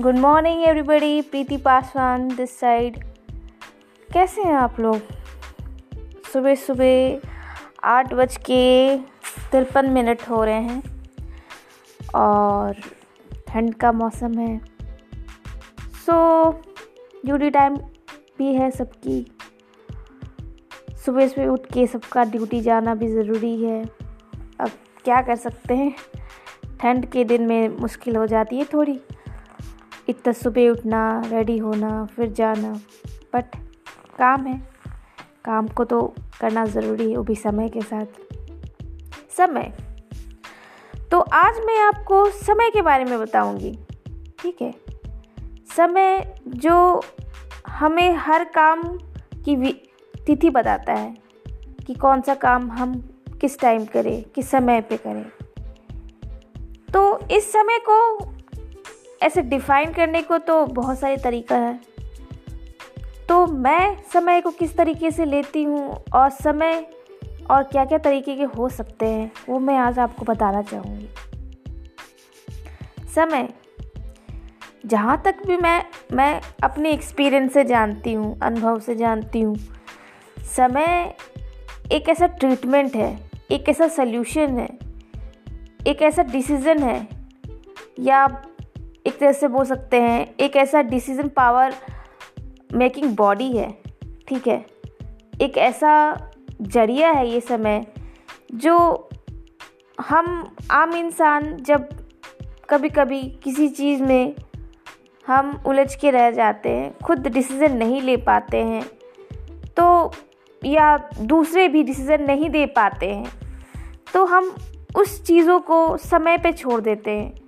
Good 0.00 0.16
morning 0.16 0.62
everybody 0.62 1.22
Preeti 1.22 1.56
Paswan 1.56 2.28
this 2.28 2.60
side 2.60 3.04
कैसे 4.12 4.42
हैं 4.42 4.54
आप 4.54 4.80
लोग? 4.80 5.00
सुबह 6.32 6.54
सुबह 6.54 7.20
आठ 7.84 8.14
बज 8.14 8.36
के 8.36 8.96
तिरपन 9.52 9.90
मिनट 9.90 10.22
हो 10.30 10.44
रहे 10.44 10.60
हैं 10.60 10.82
और 12.14 12.74
ठंड 13.48 13.74
का 13.74 13.92
मौसम 13.92 14.38
है। 14.38 14.58
सो 16.06 16.50
ड्यूटी 17.26 17.50
टाइम 17.50 17.76
भी 18.38 18.54
है 18.54 18.70
सबकी। 18.70 19.32
सुबह 21.06 21.28
सुबह 21.28 21.46
उठ 21.46 21.60
के 21.74 21.86
सबका 21.86 22.24
ड्यूटी 22.24 22.60
जाना 22.60 22.94
भी 22.94 23.08
ज़रूरी 23.08 23.62
है। 23.64 23.84
अब 24.60 24.70
क्या 25.04 25.22
कर 25.22 25.36
सकते 25.36 25.76
हैं? 25.76 25.94
ठंड 26.80 27.06
के 27.06 27.24
दिन 27.24 27.46
में 27.46 27.68
मुश्किल 27.68 28.16
हो 28.16 28.26
जाती 28.26 28.58
है 28.58 28.64
थोड़ी। 28.64 29.00
इतना 30.08 30.32
सुबह 30.32 30.68
उठना 30.68 31.22
रेडी 31.26 31.58
होना, 31.58 32.06
फिर 32.06 32.32
जाना। 32.32 32.72
बट 33.34 33.44
काम 34.18 34.46
है। 34.46 34.68
काम 35.44 35.68
को 35.68 35.84
तो 35.84 36.14
करना 36.40 36.66
ज़रूरी 36.66 37.10
है, 37.10 37.16
वो 37.16 37.22
भी 37.22 37.34
समय 37.34 37.68
के 37.68 37.80
साथ। 37.80 38.06
समय। 39.36 39.72
तो 41.10 41.20
आज 41.20 41.58
मैं 41.58 41.80
आपको 41.80 42.30
समय 42.30 42.70
के 42.70 42.82
बारे 42.82 43.04
में 43.04 43.20
बताऊँगी। 43.20 43.78
ठीक 44.38 44.62
है? 44.62 44.74
समय 45.76 46.34
जो 46.48 47.02
हमें 47.68 48.14
हर 48.16 48.44
काम 48.44 48.82
की 49.44 49.72
तिथि 50.26 50.50
बताता 50.50 50.92
है 50.92 51.16
कि 51.86 51.94
कौन 51.94 52.20
सा 52.20 52.34
काम 52.34 52.70
हम 52.70 53.08
किस 53.40 53.60
टाइम 53.60 53.84
करें, 53.84 54.24
किस 54.24 54.50
समय 54.50 54.80
पे 54.80 54.96
करें। 54.96 55.26
तो 56.92 57.18
इस 57.30 57.52
समय 57.52 57.78
को 57.88 58.18
ऐसे 59.20 59.42
डिफाइन 59.42 59.92
करने 59.92 60.22
को 60.22 60.38
तो 60.38 60.64
बहुत 60.66 60.98
सारे 60.98 61.16
तरीका 61.16 61.56
है। 61.56 61.78
तो 63.28 63.46
मैं 63.46 63.96
समय 64.12 64.40
को 64.40 64.50
किस 64.50 64.76
तरीके 64.76 65.10
से 65.10 65.24
लेती 65.24 65.62
हूँ 65.62 66.04
और 66.14 66.30
समय 66.32 66.86
और 67.50 67.62
क्या 67.62 67.84
क्या 67.84 67.98
तरीके 67.98 68.34
के 68.36 68.44
हो 68.56 68.68
सकते 68.68 69.06
हैं, 69.06 69.30
वो 69.48 69.58
मैं 69.58 69.76
आज 69.78 69.98
आपको 69.98 70.24
बताना 70.24 70.62
चाहूँगी। 70.62 71.08
समय। 73.14 73.48
जहाँ 74.86 75.20
तक 75.24 75.46
भी 75.46 75.56
मैं 75.56 75.84
मैं 76.12 76.40
अपने 76.62 76.90
एक्सपीरियंस 76.90 77.52
से 77.52 77.64
जानती 77.64 78.12
हूँ, 78.12 78.38
अनुभव 78.40 78.78
से 78.80 78.94
जानती 78.94 79.40
हूँ, 79.40 79.56
समय 80.48 81.14
एक 81.92 82.08
ऐसा 82.08 82.26
ट्रीटमेंट 82.26 82.96
है, 82.96 83.18
एक 83.50 83.68
ऐसा 83.68 83.88
सल्यूशन 83.88 84.58
है, 84.58 84.68
एक 85.86 86.02
ऐसा 86.02 86.22
डिसीज़न 86.22 86.82
है, 86.82 87.06
या 88.00 88.26
एक 89.06 89.18
तरह 89.18 89.32
से 89.32 89.48
बोल 89.48 89.64
सकते 89.64 90.00
हैं, 90.00 90.34
एक 90.36 90.56
ऐसा 90.56 90.82
डिसीज़न 90.82 91.28
पावर 91.28 91.74
मेकिंग 92.74 93.14
बॉडी 93.16 93.50
है, 93.52 93.70
ठीक 94.28 94.46
है? 94.48 94.64
एक 95.42 95.58
ऐसा 95.58 95.92
ज़रिया 96.62 97.10
है 97.10 97.28
ये 97.28 97.40
समय 97.40 97.86
जो 98.54 99.08
हम 99.98 100.56
आम 100.70 100.94
इंसान 100.94 101.56
जब 101.56 101.88
कभी 102.70 102.88
कभी 102.88 103.22
किसी 103.44 103.68
चीज़ 103.68 104.02
में 104.02 104.34
हम 105.26 105.62
उलझ 105.66 105.94
के 105.94 106.10
रह 106.10 106.30
जाते 106.30 106.70
हैं, 106.70 106.98
खुद 106.98 107.26
डिसीज़न 107.28 107.76
नहीं 107.76 108.02
ले 108.02 108.16
पाते 108.16 108.62
हैं 108.64 108.82
तो 109.76 110.12
या 110.62 110.96
दूसरे 111.20 111.68
भी 111.68 111.82
डिसीज़न 111.82 112.22
नहीं 112.22 112.50
दे 112.50 112.66
पाते 112.66 113.14
हैं 113.14 113.32
तो 114.14 114.24
हम 114.24 114.54
उस 114.96 115.22
चीज़ों 115.24 115.60
को 115.60 115.96
समय 115.96 116.38
पे 116.38 116.52
छोड़ 116.52 116.80
देते 116.80 117.10
हैं। 117.10 117.45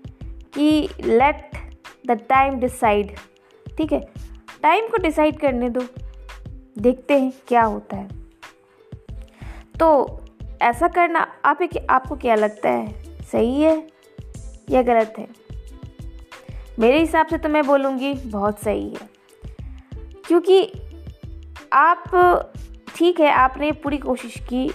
कि 0.55 0.89
लेट 1.05 1.51
द 2.07 2.11
टाइम 2.11 2.55
डिसाइड 2.55 3.17
ठीक 3.77 3.93
है? 3.93 4.01
टाइम 4.63 4.89
को 4.89 4.97
डिसाइड 4.97 5.39
करने 5.41 5.71
दो, 5.71 5.81
देखते 6.79 7.19
हैं 7.19 7.33
क्या 7.49 7.63
होता 7.63 7.97
है। 7.97 8.09
तो 9.81 10.21
ऐसा 10.63 10.89
करना 10.89 11.21
आप 11.45 11.59
आपको 11.91 12.17
क्या 12.17 12.35
लगता 12.35 12.71
है? 12.71 12.93
सही 13.23 13.63
है 13.63 13.89
या 14.71 14.83
गलत 14.83 15.15
है? 15.19 15.29
मेरे 16.79 17.01
हिसाब 17.01 17.27
से 17.27 17.39
तो 17.39 17.49
मैं 17.49 17.67
बोलूँगी 17.67 18.15
बहुत 18.15 18.59
सही 18.59 18.89
है। 18.89 19.09
क्योंकि 20.27 20.73
आप, 21.73 22.05
ठीक 22.97 23.21
है, 23.21 23.31
आपने 23.31 23.73
पूरी 23.73 23.99
कोशिश 23.99 24.37
की, 24.49 24.69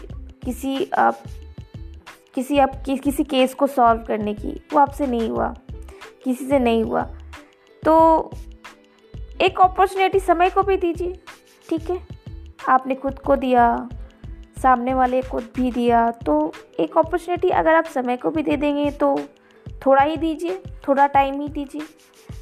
किसी 0.43 0.89
आप 0.97 1.23
किसी 2.33 2.57
आप 2.59 2.81
कि, 2.85 2.97
किसी 2.97 3.23
केस 3.23 3.53
को 3.53 3.67
सॉल्व 3.67 4.03
करने 4.03 4.33
की। 4.33 4.59
वो 4.73 4.79
आपसे 4.79 5.07
नहीं 5.07 5.29
हुआ। 5.29 5.53
किसी 6.23 6.45
से 6.45 6.59
नहीं 6.59 6.83
हुआ। 6.83 7.01
तो 7.83 8.31
एक 9.41 9.59
अपॉर्चुनिटी 9.61 10.19
समय 10.19 10.49
को 10.49 10.63
भी 10.63 10.77
दीजिए 10.77 11.19
ठीक 11.69 11.89
है? 11.89 11.99
आपने 12.69 12.95
खुद 12.95 13.19
को 13.19 13.35
दिया 13.35 13.89
सामने 14.61 14.93
वाले 14.93 15.21
को 15.21 15.39
भी 15.55 15.71
दिया 15.71 16.09
तो 16.25 16.51
एक 16.79 16.97
अपॉर्चुनिटी 16.97 17.49
अगर 17.51 17.75
आप 17.75 17.85
समय 17.85 18.17
को 18.17 18.29
भी 18.31 18.43
दे 18.43 18.57
देंगे 18.57 18.89
तो 18.91 19.15
थोड़ा 19.85 20.01
ही 20.01 20.17
दीजिए 20.17 20.61
थोड़ा 20.87 21.07
टाइम 21.07 21.41
ही 21.41 21.47
दीजिए। 21.49 21.81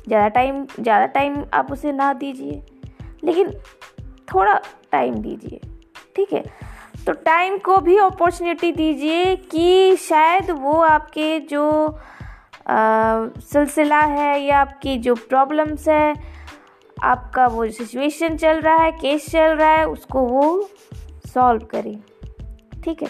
ज़्यादा 0.08 0.28
टाइम 0.28 0.66
ज़्यादा 0.80 1.06
टाइम 1.06 1.44
आप 1.54 1.72
उसे 1.72 1.92
ना 1.92 2.12
दीजिए 2.14 2.62
लेकिन 3.24 3.52
थोड़ा 4.34 4.60
टाइम 4.92 5.16
दीजिए 5.18 5.60
ठीक 6.16 6.34
है? 6.34 6.44
तो 7.06 7.14
टाइम 7.26 7.58
को 7.58 7.78
भी 7.78 7.98
अपॉर्चुनिटी 7.98 8.72
दीजिए 8.72 9.36
कि 9.52 9.96
शायद 9.98 10.50
वो 10.52 10.74
आपके 10.82 11.40
जो 11.40 11.98
सिलसिला 12.70 14.00
है 14.00 14.40
या 14.42 14.60
आपकी 14.62 14.98
जो 14.98 15.16
प्रॉब्लम्स 15.16 15.88
है, 15.88 16.14
आपका 16.98 17.48
वो 17.48 17.68
सिचुएशन 17.70 18.36
चल 18.38 18.60
रहा 18.62 18.76
है 18.76 18.92
केस 18.92 19.30
चल 19.32 19.56
रहा 19.56 19.70
है, 19.70 19.88
उसको 19.88 20.22
वो 20.22 20.70
सॉल्व 21.28 21.66
करें। 21.66 21.98
ठीक 22.84 23.04
है? 23.04 23.10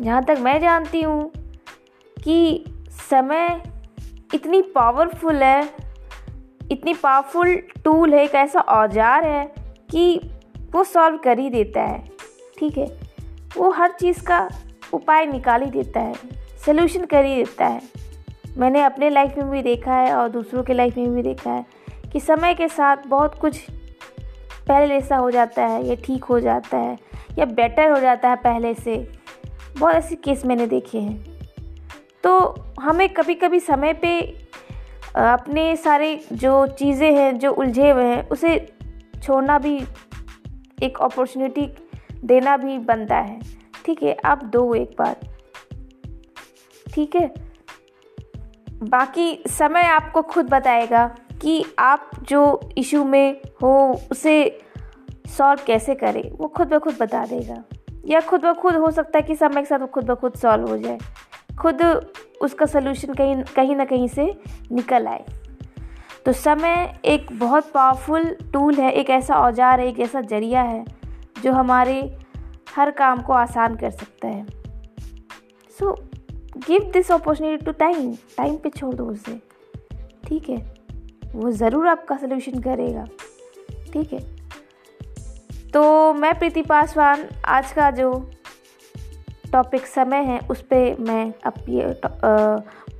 जहाँ 0.00 0.22
तक 0.24 0.38
मैं 0.40 0.58
जानती 0.60 1.02
हूँ 1.02 1.30
कि 2.16 2.64
समय 3.10 3.62
इतनी 4.34 4.62
पावरफुल 4.74 5.42
है, 5.42 5.62
इतनी 6.72 6.94
पावरफुल 6.94 7.56
टूल 7.84 8.14
है, 8.14 8.24
एक 8.24 8.34
ऐसा 8.34 8.60
औज़ार 8.60 9.26
है 9.26 9.44
कि 9.90 10.20
वो 10.72 10.84
सॉल्व 10.84 11.16
कर 11.16 11.38
ही 11.38 11.50
देता 11.50 11.82
है। 11.82 12.19
ठीक 12.60 12.78
है। 12.78 12.86
वो 13.56 13.70
हर 13.70 13.90
चीज़ 13.90 14.22
का 14.22 14.48
उपाय 14.94 15.26
निकाल 15.26 15.62
ही 15.62 15.70
देता 15.70 16.00
है 16.00 16.14
सोल्यूशन 16.64 17.04
कर 17.04 17.24
ही 17.24 17.34
देता 17.36 17.66
है। 17.66 17.82
मैंने 18.58 18.82
अपने 18.82 19.10
लाइफ 19.10 19.36
में 19.38 19.50
भी 19.50 19.62
देखा 19.62 19.94
है 19.94 20.14
और 20.14 20.28
दूसरों 20.28 20.62
के 20.62 20.74
लाइफ 20.74 20.96
में 20.96 21.14
भी 21.14 21.22
देखा 21.22 21.50
है 21.50 21.64
कि 22.12 22.20
समय 22.20 22.54
के 22.54 22.68
साथ 22.68 23.06
बहुत 23.06 23.34
कुछ 23.34 23.58
पहले 24.68 24.88
जैसा 24.88 25.16
हो 25.16 25.30
जाता 25.30 25.66
है 25.66 25.86
या 25.86 25.94
ठीक 25.94 26.24
हो 26.24 26.40
जाता 26.40 26.76
है 26.76 26.98
या 27.38 27.44
बेटर 27.44 27.90
हो 27.90 28.00
जाता 28.00 28.28
है 28.28 28.36
पहले 28.36 28.74
से। 28.74 28.96
बहुत 29.78 29.94
ऐसे 29.94 30.16
केस 30.16 30.44
मैंने 30.46 30.66
देखे 30.66 30.98
हैं। 30.98 31.38
तो 32.24 32.64
हमें 32.80 33.08
कभी 33.08 33.34
कभी 33.34 33.60
समय 33.60 33.92
पे 33.92 34.18
अपने 35.16 35.76
सारे 35.76 36.20
जो 36.32 36.66
चीज़ें 36.66 37.12
हैं, 37.12 37.38
जो 37.38 37.52
उलझे 37.52 37.90
हुए 37.90 38.04
हैं, 38.04 38.28
उसे 38.28 38.58
छोड़ना 39.22 39.58
भी 39.58 39.76
एक 40.82 40.98
अपॉर्चुनिटी 40.98 41.66
देना 42.24 42.56
भी 42.56 42.78
बनता 42.78 43.16
है। 43.16 43.40
ठीक 43.84 44.02
है 44.02 44.16
आप 44.24 44.44
दो 44.44 44.74
एक 44.74 44.94
बार। 44.98 45.16
ठीक 46.94 47.16
है? 47.16 47.34
बाकी 48.82 49.42
समय 49.46 49.82
आपको 49.82 50.22
खुद 50.22 50.48
बताएगा 50.48 51.06
कि 51.42 51.64
आप 51.78 52.10
जो 52.22 52.60
इशू 52.78 53.04
में 53.04 53.40
हो, 53.62 54.00
उसे 54.12 54.60
सॉल्व 55.28 55.60
कैसे 55.66 55.94
करें, 55.94 56.30
वो 56.30 56.48
खुद 56.48 56.68
ब 56.68 56.78
खुद 56.78 56.96
बता 57.00 57.24
देगा। 57.26 57.62
या 58.06 58.20
खुद 58.20 58.40
ब 58.40 58.52
खुद 58.54 58.74
हो 58.74 58.90
सकता 58.90 59.18
है 59.18 59.22
कि 59.22 59.34
समय 59.34 59.62
के 59.62 59.66
साथ 59.66 59.78
वो 59.78 59.86
खुद 59.86 60.04
ब 60.04 60.14
खुद 60.14 60.34
सॉल्व 60.34 60.68
हो 60.68 60.78
जाए। 60.78 60.98
खुद 61.60 61.82
उसका 62.42 62.66
सलूशन 62.66 63.14
कहीं 63.14 63.42
कहीं 63.56 63.76
ना 63.76 63.84
कहीं 63.84 64.08
से 64.08 64.34
निकल 64.72 65.06
आए। 65.06 65.24
तो 66.26 66.32
समय 66.32 67.00
एक 67.04 67.26
बहुत 67.32 67.70
पावरफुल 67.72 68.36
टूल 68.52 68.74
है, 68.74 68.92
एक 68.92 69.10
ऐसा 69.10 69.34
औज़ार 69.34 69.80
है, 69.80 69.88
एक 69.88 70.00
ऐसा 70.00 70.20
ज़रिया 70.20 70.62
है। 70.62 70.84
जो 71.42 71.52
हमारे 71.52 72.00
हर 72.76 72.90
काम 72.90 73.20
को 73.22 73.32
आसान 73.32 73.76
कर 73.76 73.90
सकता 73.90 74.28
है। 74.28 74.46
So 75.78 75.92
give 76.66 76.90
this 76.92 77.10
opportunity 77.12 77.64
to 77.64 77.72
time 77.72 78.12
time 78.36 78.56
पे 78.56 78.70
छोड़ 78.70 78.94
दो 78.94 79.04
उसे। 79.04 79.40
ठीक 80.24 80.48
है? 80.48 80.56
वो 81.34 81.50
ज़रूर 81.50 81.86
आपका 81.88 82.16
सोल्यूशन 82.16 82.60
करेगा। 82.60 83.06
ठीक 83.92 84.12
है? 84.12 84.20
तो 85.70 86.12
मैं 86.14 86.38
प्रीति 86.38 86.62
पासवान, 86.62 87.24
आज 87.46 87.72
का 87.72 87.90
जो 87.90 88.12
टॉपिक 89.52 89.86
समय 89.86 90.22
है, 90.24 90.38
उस 90.50 90.60
पर 90.62 90.96
मैं 91.00 91.32
अब 91.44 91.64
ये 91.68 92.00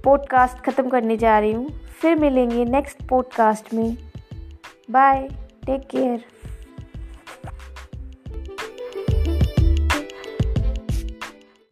पॉडकास्ट 0.05 0.65
ख़त्म 0.65 0.89
करने 0.89 1.17
जा 1.17 1.39
रही 1.39 1.53
हूँ। 1.53 1.69
फिर 2.01 2.19
मिलेंगे 2.19 2.65
नेक्स्ट 2.65 3.03
पॉडकास्ट 3.09 3.73
में। 3.75 3.97
Bye 4.91 5.29
take 5.67 5.89
care 5.89 6.25